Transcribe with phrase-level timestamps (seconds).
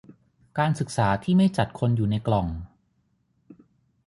[0.57, 2.47] การศึกษาที่ไม่จัดคนอยู่ในกล่อง